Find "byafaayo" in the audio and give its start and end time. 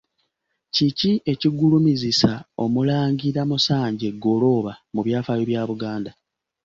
5.07-5.43